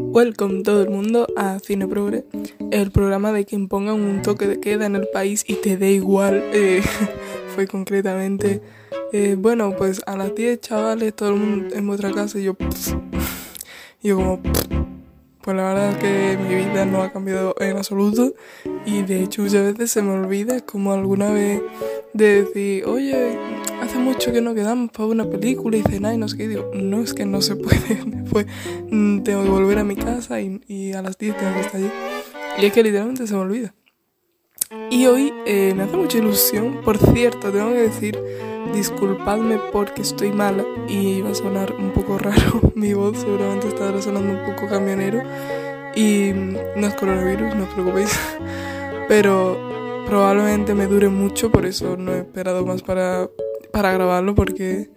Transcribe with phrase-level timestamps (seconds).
[0.00, 2.24] Welcome todo el mundo a Cine Progre,
[2.70, 5.90] el programa de quien ponga un toque de queda en el país y te dé
[5.90, 6.42] igual.
[6.52, 6.82] Eh,
[7.54, 8.62] fue concretamente,
[9.12, 12.56] eh, bueno, pues a las 10 chavales, todo el mundo en vuestra casa y yo,
[14.02, 14.40] y yo como,
[15.48, 18.34] pues la verdad es que mi vida no ha cambiado en absoluto
[18.84, 21.62] y de hecho muchas veces se me olvida como alguna vez
[22.12, 23.38] de decir, oye,
[23.80, 26.48] hace mucho que no quedamos para una película y cenar y no sé qué.
[26.48, 27.78] digo, no, es que no se puede.
[28.04, 28.46] Después
[28.90, 31.90] mm, tengo que volver a mi casa y, a las 10 tengo que estar allí.
[32.58, 33.72] Y es que literalmente se me olvida.
[34.90, 36.80] Y hoy eh, me hace mucha ilusión.
[36.84, 38.18] Por cierto, tengo que decir,
[38.72, 42.60] disculpadme porque estoy mala y va a sonar un poco raro.
[42.74, 45.22] Mi voz seguramente estará sonando un poco camionero.
[45.94, 48.18] Y no es coronavirus, no os preocupéis.
[49.08, 53.28] Pero probablemente me dure mucho, por eso no he esperado más para
[53.72, 54.88] para grabarlo porque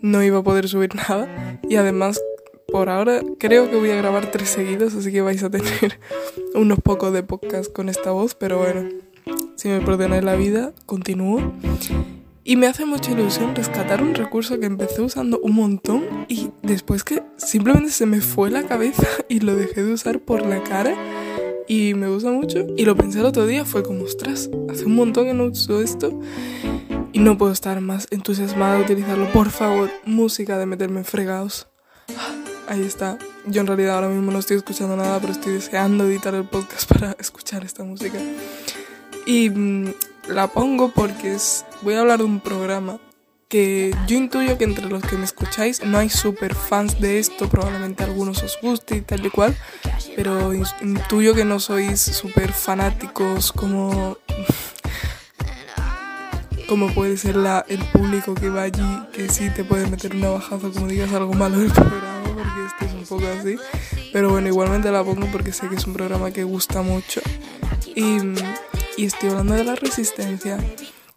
[0.00, 1.60] no iba a poder subir nada.
[1.68, 2.20] Y además,
[2.66, 6.00] por ahora creo que voy a grabar tres seguidos, así que vais a tener
[6.54, 8.88] unos pocos de podcast con esta voz, pero bueno,
[9.56, 11.52] si me perdonáis la vida, continúo.
[12.46, 17.02] Y me hace mucha ilusión rescatar un recurso que empecé usando un montón y después
[17.02, 20.94] que simplemente se me fue la cabeza y lo dejé de usar por la cara
[21.66, 22.66] y me gusta mucho.
[22.76, 25.80] Y lo pensé el otro día, fue como, ostras, hace un montón que no uso
[25.80, 26.20] esto
[27.12, 29.30] y no puedo estar más entusiasmada de utilizarlo.
[29.32, 31.68] Por favor, música de meterme en fregados.
[32.68, 33.18] Ahí está.
[33.46, 36.90] Yo en realidad ahora mismo no estoy escuchando nada, pero estoy deseando editar el podcast
[36.92, 38.18] para escuchar esta música.
[39.26, 39.94] Y mm,
[40.28, 42.98] la pongo porque es, voy a hablar de un programa
[43.48, 47.48] que yo intuyo que entre los que me escucháis no hay super fans de esto,
[47.48, 49.56] probablemente algunos os guste y tal y cual,
[50.16, 54.18] pero intuyo que no sois super fanáticos como
[56.68, 60.30] como puede ser la, el público que va allí, que sí te puede meter una
[60.30, 63.56] bajazo como digas algo malo del programa, porque este es un poco así.
[64.12, 67.20] Pero bueno, igualmente la pongo porque sé que es un programa que gusta mucho.
[67.94, 68.18] Y,
[68.96, 70.58] y estoy hablando de la resistencia.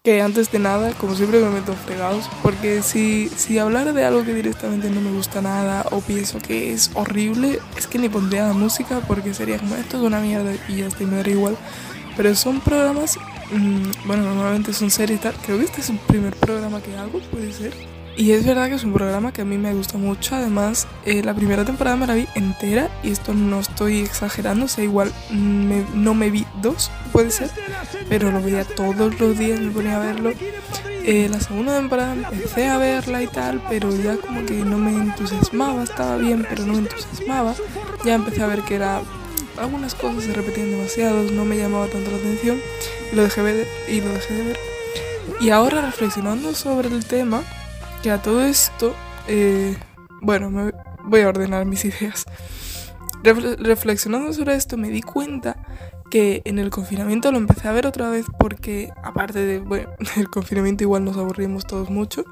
[0.04, 4.24] Que antes de nada, como siempre me meto fregados, porque si, si hablara de algo
[4.24, 8.46] que directamente no me gusta nada o pienso que es horrible, es que ni pondría
[8.46, 11.56] la música porque sería como esto es una mierda y y me daría igual.
[12.16, 13.18] Pero son programas
[13.50, 15.34] Mm, bueno, normalmente son series y tal.
[15.44, 17.72] Creo que este es el primer programa que hago, puede ser.
[18.18, 20.34] Y es verdad que es un programa que a mí me gusta mucho.
[20.34, 24.64] Además, eh, la primera temporada me la vi entera y esto no estoy exagerando.
[24.64, 27.48] O sea, igual no me vi dos, puede ser.
[28.08, 30.32] Pero lo veía todos los días, me ponía a verlo.
[31.04, 34.90] Eh, la segunda temporada empecé a verla y tal, pero ya como que no me
[34.90, 35.84] entusiasmaba.
[35.84, 37.54] Estaba bien, pero no me entusiasmaba.
[38.04, 39.00] Ya empecé a ver que era
[39.58, 42.60] algunas cosas se repetían demasiado, no me llamaba tanto la atención
[43.12, 44.58] y lo dejé, ver, y lo dejé de ver.
[45.40, 47.42] Y ahora reflexionando sobre el tema,
[47.98, 48.94] que a todo esto,
[49.26, 49.76] eh,
[50.20, 50.72] bueno, me
[51.04, 52.26] voy a ordenar mis ideas.
[53.22, 55.56] reflexionando sobre esto me di cuenta
[56.10, 60.28] que en el confinamiento lo empecé a ver otra vez porque aparte de, bueno, el
[60.28, 62.24] confinamiento igual nos aburrimos todos mucho,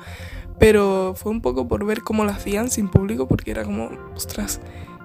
[0.58, 4.60] pero fue un poco por ver cómo lo hacían sin público porque era como, ostras,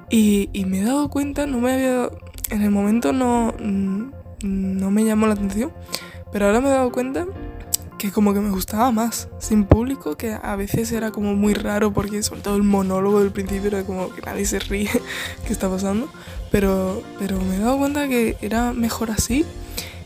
[0.10, 2.10] y, y, me he dado cuenta, no me había.
[2.50, 3.54] En el momento no,
[4.44, 5.72] no me llamó la atención,
[6.34, 7.26] pero ahora me he dado cuenta
[8.02, 11.94] que como que me gustaba más sin público, que a veces era como muy raro
[11.94, 14.90] porque sobre todo el monólogo del principio era como que nadie se ríe
[15.46, 16.10] qué está pasando,
[16.50, 19.46] pero, pero me he dado cuenta que era mejor así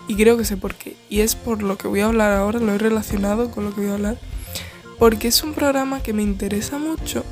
[0.09, 0.97] y creo que sé por qué.
[1.09, 3.79] Y es por lo que voy a hablar ahora, lo he relacionado con lo que
[3.79, 4.17] voy a hablar,
[4.99, 7.23] porque es un programa que me interesa mucho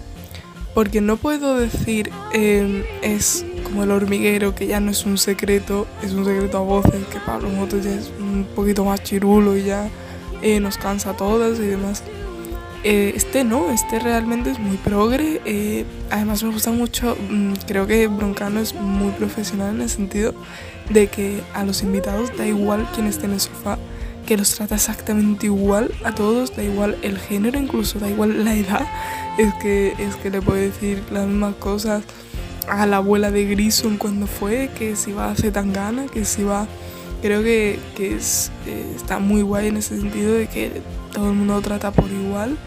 [0.73, 5.87] porque no puedo decir em, es como el hormiguero, que ya no es un secreto,
[6.01, 9.65] es un secreto a voces, que Pablo Moto ya es un poquito más chirulo y
[9.65, 9.89] ya
[10.43, 12.03] eh, nos cansa a todas y demás.
[12.83, 15.41] Eh, este no, este realmente es muy progre.
[15.45, 20.35] Eh, además me gusta mucho, mm, creo que Broncano es muy profesional en el sentido
[20.89, 23.77] de que a los invitados da igual quién esté en el sofá,
[24.25, 28.53] que los trata exactamente igual a todos, da igual el género, incluso da igual la
[28.53, 28.85] edad
[29.37, 32.03] es que, es que le puede decir las mismas cosas
[32.67, 36.25] a la abuela de Grison cuando fue, que si va a hacer tan gana, que
[36.25, 36.67] si va...
[37.23, 40.81] Creo que, que es, eh, está muy guay en ese sentido de que
[41.13, 42.57] todo el mundo trata por igual.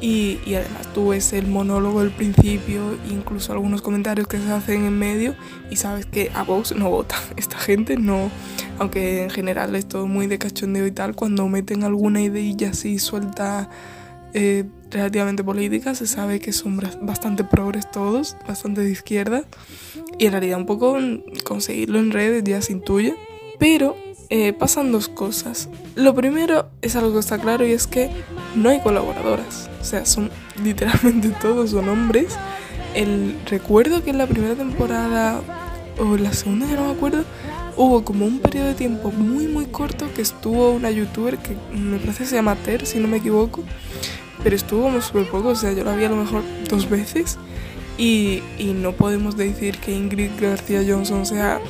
[0.00, 4.86] Y, y, además tú ves el monólogo del principio, incluso algunos comentarios que se hacen
[4.86, 5.36] en medio
[5.70, 7.16] y sabes que a Vox no vota.
[7.36, 8.30] Esta gente no,
[8.78, 12.98] aunque en general es todo muy de cachondeo y tal, cuando meten alguna idea así
[12.98, 13.68] suelta
[14.32, 19.44] eh, relativamente política, se sabe que son bastante progres todos, bastante de izquierda,
[20.18, 20.96] y en realidad un poco
[21.44, 23.14] conseguirlo en redes ya se intuye,
[23.62, 23.96] pero
[24.28, 25.68] eh, pasan dos cosas.
[25.94, 28.10] Lo primero es algo que está claro y es que
[28.56, 30.32] no hay colaboradoras, o sea, son
[30.64, 32.36] literalmente todos son hombres
[32.96, 35.40] el recuerdo que en la primera temporada
[35.96, 37.24] o la segunda ya no me acuerdo
[37.76, 41.98] hubo como un periodo de tiempo muy muy corto que estuvo una youtuber que me
[41.98, 43.62] parece se llama Ter si no me equivoco
[44.42, 47.38] pero estuvo como súper poco o sea yo la vi a lo mejor dos veces
[47.96, 51.60] y, y no podemos decir que Ingrid García Johnson sea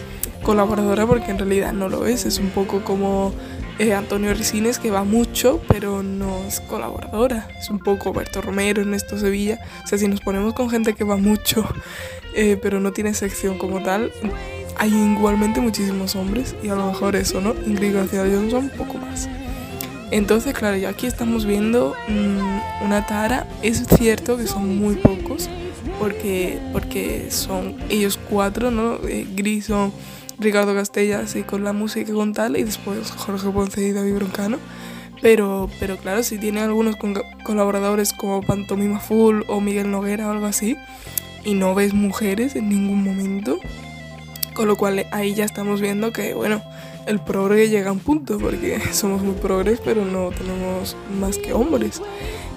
[0.43, 3.33] colaboradora porque en realidad no lo es es un poco como
[3.79, 7.49] eh, Antonio Resines que va mucho, pero no es colaboradora.
[7.59, 9.59] Es un poco Berto Romero, Ernesto Sevilla.
[9.83, 11.67] O sea, si nos ponemos con gente que va mucho,
[12.35, 14.13] eh, pero no tiene sección como tal,
[14.77, 17.55] hay igualmente muchísimos hombres y a lo mejor eso, ¿no?
[17.67, 19.29] Ingrid García Johnson, poco más.
[20.11, 23.47] Entonces, claro, ya aquí estamos viendo mmm, una tara.
[23.63, 25.49] Es cierto que son muy pocos,
[25.99, 28.97] porque, porque son ellos cuatro, ¿no?
[29.09, 29.93] Eh, Grison
[30.39, 34.59] Ricardo Castellas y con la música con tal, y después Jorge Ponce y David Broncano.
[35.21, 36.97] Pero, pero claro, si tiene algunos
[37.45, 40.77] colaboradores como Pantomima Full o Miguel Noguera o algo así,
[41.45, 43.59] y no ves mujeres en ningún momento,
[44.55, 46.63] con lo cual ahí ya estamos viendo que, bueno,
[47.07, 51.53] el progre llega a un punto, porque somos muy progres, pero no tenemos más que
[51.53, 52.01] hombres.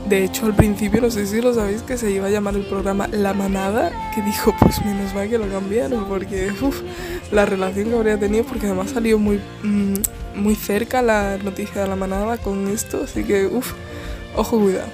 [0.07, 2.65] De hecho, al principio, no sé si lo sabéis, que se iba a llamar el
[2.65, 6.81] programa La Manada, que dijo, pues menos mal que lo cambiaron, porque uf,
[7.31, 9.95] la relación que habría tenido, porque además salió muy, mmm,
[10.35, 13.73] muy cerca la noticia de La Manada con esto, así que, uff,
[14.35, 14.89] ojo, cuidado.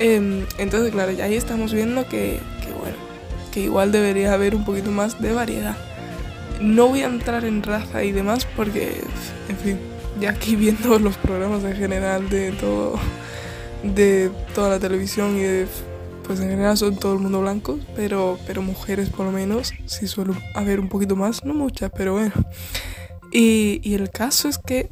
[0.00, 2.96] Eh, entonces, claro, ya ahí estamos viendo que, que, bueno,
[3.52, 5.76] que igual debería haber un poquito más de variedad.
[6.62, 9.00] No voy a entrar en raza y demás, porque,
[9.48, 9.78] en fin,
[10.20, 12.98] ya aquí viendo los programas en general de todo
[13.82, 15.66] de toda la televisión y de
[16.24, 20.06] pues en general son todo el mundo blancos, pero, pero mujeres por lo menos sí
[20.06, 22.32] suele haber un poquito más, no muchas, pero bueno.
[23.32, 24.88] Y, y el caso es que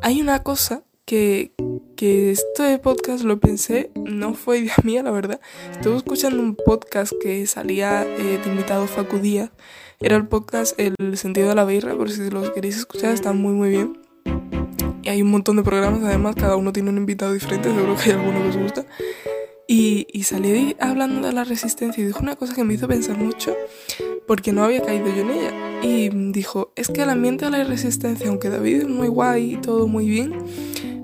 [0.00, 1.52] hay una cosa que,
[1.96, 5.40] que este podcast lo pensé, no fue idea mía, la verdad.
[5.70, 9.50] Estuve escuchando un podcast que salía eh, de invitado Facu Díaz.
[10.04, 13.54] Era el podcast El sentido de la birra, por si los queréis escuchar, está muy
[13.54, 13.98] muy bien.
[15.02, 18.10] Y hay un montón de programas, además, cada uno tiene un invitado diferente, seguro que
[18.10, 18.84] hay alguno que os gusta.
[19.66, 23.16] Y, y salí hablando de la resistencia y dijo una cosa que me hizo pensar
[23.16, 23.56] mucho,
[24.26, 25.52] porque no había caído yo en ella.
[25.82, 29.56] Y dijo, es que el ambiente de la resistencia, aunque David es muy guay y
[29.56, 30.34] todo muy bien,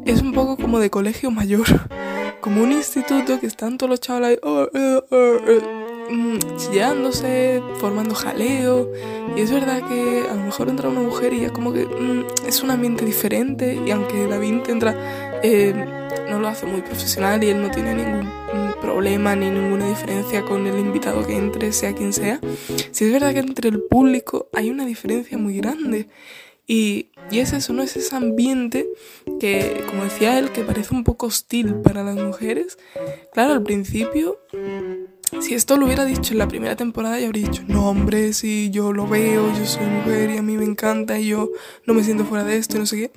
[0.05, 1.65] es un poco como de colegio mayor,
[2.43, 5.80] como un instituto que están todos los chavales ahí, oh, oh, oh,
[6.57, 8.91] chillándose, formando jaleo.
[9.37, 12.47] Y es verdad que a lo mejor entra una mujer y ya como que mm,
[12.47, 13.79] es un ambiente diferente.
[13.87, 15.73] Y aunque David entra, eh,
[16.29, 20.43] no lo hace muy profesional y él no tiene ningún mm, problema ni ninguna diferencia
[20.43, 22.41] con el invitado que entre, sea quien sea.
[22.91, 26.09] Si es verdad que entre el público hay una diferencia muy grande.
[26.67, 27.83] Y, y, es eso, ¿no?
[27.83, 28.89] Es ese ambiente
[29.41, 32.79] que, como decía él, que parece un poco hostil para las mujeres.
[33.33, 34.39] Claro, al principio
[35.39, 38.71] si esto lo hubiera dicho en la primera temporada, ya habría dicho, no hombre, si
[38.71, 41.51] yo lo veo, yo soy mujer y a mí me encanta y yo
[41.87, 43.11] no me siento fuera de esto y no sé qué.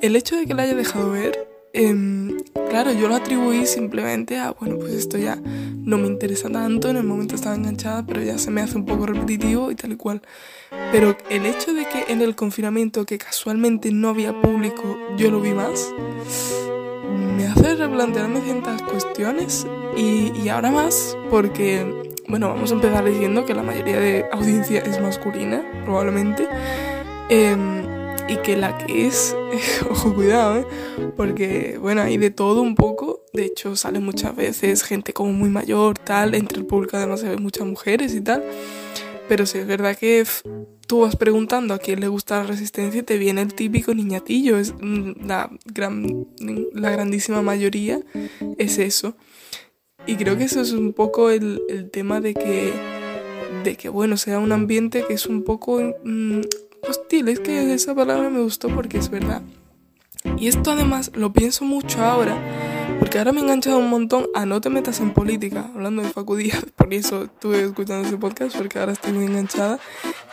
[0.00, 2.36] El hecho de que la haya dejado ver, eh,
[2.68, 6.96] claro, yo lo atribuí simplemente a, bueno, pues esto ya no me interesa tanto, en
[6.96, 9.96] el momento estaba enganchada, pero ya se me hace un poco repetitivo y tal y
[9.96, 10.22] cual.
[10.92, 15.40] Pero el hecho de que en el confinamiento, que casualmente no había público, yo lo
[15.40, 15.92] vi más
[17.38, 19.64] me hace replantearme ciertas cuestiones
[19.96, 21.86] y, y, ahora más porque,
[22.26, 26.48] bueno, vamos a empezar diciendo que la mayoría de audiencia es masculina, probablemente,
[27.30, 27.56] eh,
[28.28, 29.36] y que la que es,
[29.88, 30.66] ojo, cuidado, ¿eh?
[31.16, 35.48] porque, bueno, hay de todo un poco, de hecho sale muchas veces gente como muy
[35.48, 38.42] mayor, tal, entre el público además se ven muchas mujeres y tal,
[39.28, 40.24] pero sí es verdad que
[40.86, 44.58] tú vas preguntando a quién le gusta la resistencia y te viene el típico niñatillo.
[44.58, 46.26] Es mm, la, gran,
[46.72, 48.00] la grandísima mayoría
[48.56, 49.14] es eso.
[50.06, 52.72] Y creo que eso es un poco el, el tema de que,
[53.64, 56.40] de que, bueno, sea un ambiente que es un poco mmm,
[56.88, 57.28] hostil.
[57.28, 59.42] Es que esa palabra me gustó porque es verdad.
[60.38, 64.46] Y esto además lo pienso mucho ahora porque ahora me he enganchado un montón a
[64.46, 68.56] No te metas en política, hablando de Facu Díaz, por eso estuve escuchando ese podcast,
[68.56, 69.78] porque ahora estoy muy enganchada.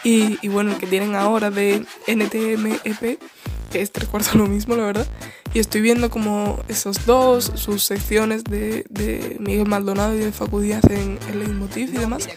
[0.04, 3.20] Y, y bueno, el que tienen ahora de NTMEP,
[3.72, 5.08] que es tres cuartos lo mismo, la verdad.
[5.56, 10.60] Y estoy viendo como esos dos, sus secciones de, de Miguel Maldonado y de Facu
[10.60, 12.28] Díaz en el Leitmotiv y demás.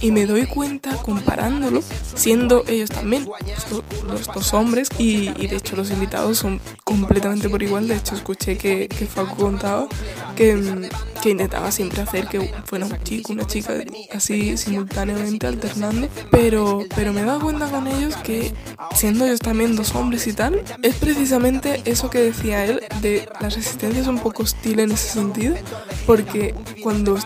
[0.00, 1.80] Y me doy cuenta comparándolo,
[2.16, 4.88] siendo ellos también estos, los dos hombres.
[4.98, 7.86] Y, y, de hecho los invitados son completamente por igual.
[7.86, 9.86] De hecho escuché que, que Facu contaba
[10.34, 10.60] que,
[11.20, 13.74] que intentaba siempre hacer que fuera un chico, una chica,
[14.12, 16.08] así simultáneamente alternando.
[16.30, 18.52] Pero, pero me he dado cuenta con ellos que,
[18.94, 23.48] siendo ellos también dos hombres y tal, es precisamente eso que decía él, de la
[23.48, 25.56] resistencia es un poco hostil en ese sentido,
[26.06, 27.18] porque cuando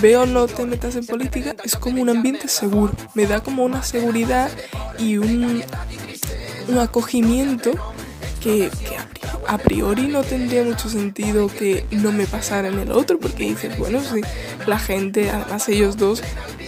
[0.00, 3.82] veo no te metas en política es como un ambiente seguro, me da como una
[3.82, 4.50] seguridad
[4.98, 5.62] y un,
[6.68, 7.72] un acogimiento
[8.42, 8.70] que,
[9.46, 13.76] a priori no tendría mucho sentido que no me pasara en el otro, porque dices,
[13.78, 14.20] bueno, si
[14.66, 16.22] la gente, además ellos dos,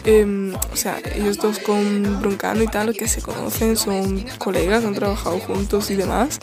[0.04, 4.94] em, o sea, ellos dos con Broncano y tal, que se conocen, son colegas, han
[4.94, 6.40] trabajado juntos y demás.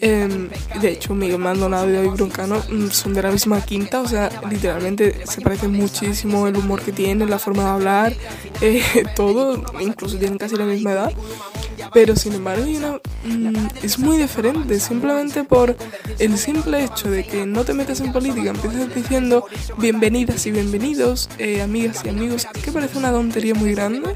[0.00, 0.48] Em,
[0.80, 4.30] de hecho, Miguel Maldonado y David Broncano mm, son de la misma quinta, o sea,
[4.48, 8.12] literalmente se parecen muchísimo el humor que tienen, la forma de hablar,
[8.60, 8.82] eh,
[9.16, 11.12] todo, incluso tienen casi la misma edad
[11.92, 12.64] pero sin embargo
[13.24, 15.76] mm, es muy diferente, simplemente por
[16.18, 19.46] el simple hecho de que no te metes en política, empiezas diciendo
[19.78, 24.14] bienvenidas y bienvenidos, eh, amigas y amigos, que parece una tontería muy grande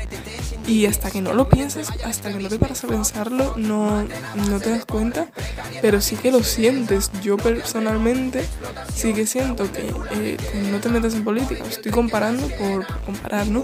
[0.68, 4.60] y hasta que no lo piensas, hasta que no te paras a pensarlo, no, no
[4.60, 5.28] te das cuenta,
[5.80, 7.10] pero sí que lo sientes.
[7.22, 8.44] Yo personalmente
[8.94, 10.37] sí que siento que eh,
[10.70, 13.62] no te metas en política, estoy comparando por, comparar, ¿no?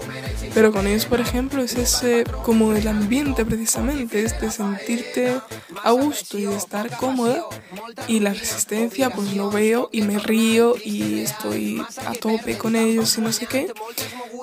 [0.55, 5.39] Pero con ellos, por ejemplo, es ese como el ambiente precisamente, es de sentirte
[5.83, 7.45] a gusto y de estar cómoda
[8.07, 13.15] y la resistencia pues lo veo y me río y estoy a tope con ellos
[13.17, 13.71] y no sé qué,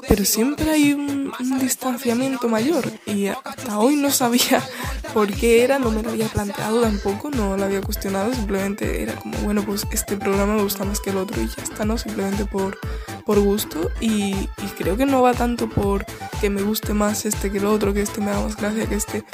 [0.08, 4.62] pero siempre hay un, un distanciamiento mayor y hasta hoy no sabía
[5.14, 9.14] por qué era, no me lo había planteado tampoco, no lo había cuestionado, simplemente era
[9.14, 11.98] como, bueno, pues este programa me gusta más que el otro y ya está, ¿no?
[11.98, 12.78] Simplemente por,
[13.24, 16.04] por gusto y, y creo que no va tanto por
[16.40, 18.96] que me guste más este que el otro, que este me haga más gracia que
[18.96, 19.24] este.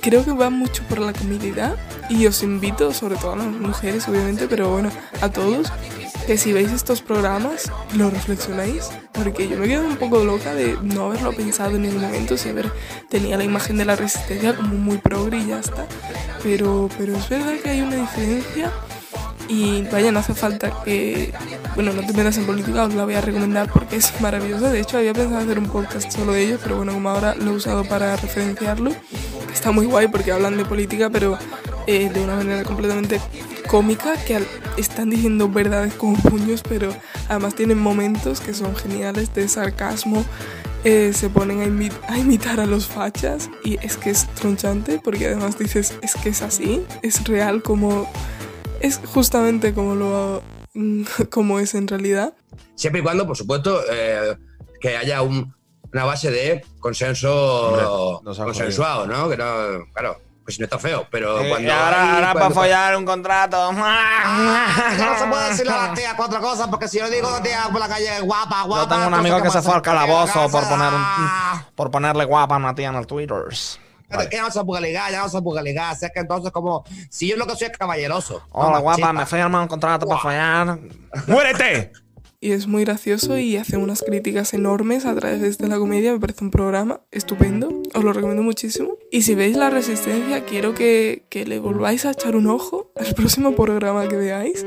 [0.00, 1.76] Creo que va mucho por la comodidad
[2.08, 5.72] y os invito, sobre todo a las mujeres obviamente, pero bueno, a todos,
[6.26, 10.78] que si veis estos programas lo reflexionáis, porque yo me quedo un poco loca de
[10.82, 12.72] no haberlo pensado en ningún momento, si haber
[13.08, 15.86] tenía la imagen de la resistencia como muy progre y ya está,
[16.42, 18.72] pero, pero es verdad que hay una diferencia
[19.48, 21.34] y vaya, no hace falta que,
[21.74, 24.80] bueno, no te metas en política, os la voy a recomendar porque es maravillosa, de
[24.80, 27.54] hecho había pensado hacer un podcast solo de ello, pero bueno, como ahora lo he
[27.54, 28.92] usado para referenciarlo,
[29.52, 31.38] está muy guay porque hablan de política, pero
[31.86, 33.20] eh, de una manera completamente
[33.74, 34.40] cómica, que
[34.76, 36.94] están diciendo verdades como puños, pero
[37.28, 40.24] además tienen momentos que son geniales de sarcasmo.
[40.84, 45.26] Eh, se ponen a, a, imitar a los fachas y es que es tronchante porque
[45.26, 48.08] además dices, es que es así, es real como...
[48.78, 50.42] Es justamente como lo
[51.32, 52.32] como es en realidad.
[52.76, 54.36] Siempre y cuando, por supuesto, eh,
[54.80, 55.52] que haya un,
[55.92, 59.28] una base de consenso Hombre, consensuado, ¿no?
[59.28, 61.66] Que no, claro, pues no está feo, pero Eh, cuando.
[61.66, 63.72] y ahora, hay- ahora cuando- para follar un contrato.
[63.72, 67.80] No se puede decirle a las tías cuatro cosas, porque si yo digo tía por
[67.80, 68.82] la calle guapa, guapa.
[68.84, 71.90] Yo tengo un amigo ¿qué que se fue al calabozo por poner Ah, un, por
[71.90, 73.36] ponerle guapa a una tía en el Twitter.
[74.30, 75.90] Ya no se puede ligar, ya no se puede ligar.
[75.92, 78.42] Así que entonces, como, si yo lo que soy es caballeroso.
[78.52, 80.78] Hola no guapa, me firma un contrato para follar.
[81.26, 81.92] ¡Muérete!
[82.44, 86.12] Y es muy gracioso y hace unas críticas enormes a través de la comedia.
[86.12, 87.80] Me parece un programa estupendo.
[87.94, 88.98] Os lo recomiendo muchísimo.
[89.10, 93.14] Y si veis La Resistencia, quiero que, que le volváis a echar un ojo al
[93.14, 94.66] próximo programa que veáis.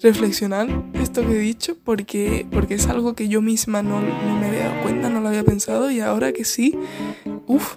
[0.00, 4.46] Reflexionar esto que he dicho porque, porque es algo que yo misma no, no me
[4.46, 5.90] había dado cuenta, no lo había pensado.
[5.90, 6.78] Y ahora que sí,
[7.48, 7.74] uff,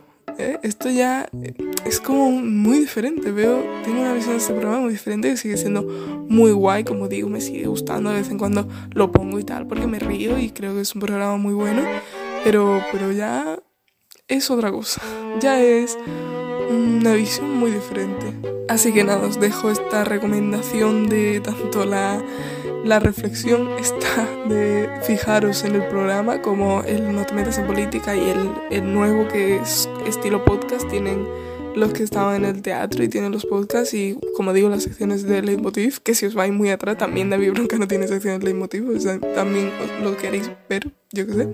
[0.61, 1.53] esto ya eh,
[1.85, 3.31] es como muy diferente.
[3.31, 7.07] Veo, tengo una visión de este programa muy diferente que sigue siendo muy guay, como
[7.07, 10.37] digo, me sigue gustando, de vez en cuando lo pongo y tal, porque me río
[10.37, 11.83] y creo que es un programa muy bueno,
[12.43, 13.59] pero, pero ya
[14.27, 15.01] es otra cosa,
[15.39, 15.97] ya es
[16.69, 18.33] una visión muy diferente.
[18.67, 22.23] Así que nada, os dejo esta recomendación de tanto la,
[22.83, 28.15] la reflexión esta de fijaros en el programa como el no te metas en política
[28.15, 31.27] y el, el nuevo que es estilo podcast tienen
[31.75, 35.23] los que estaban en el teatro y tienen los podcasts y como digo las secciones
[35.23, 38.45] de Leitmotiv que si os vais muy atrás también David Bronca no tiene secciones de
[38.45, 41.49] Leitmotiv o sea, también os lo queréis ver yo qué sé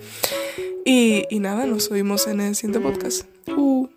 [0.85, 3.94] y, y nada nos oímos en el siguiente podcast uh.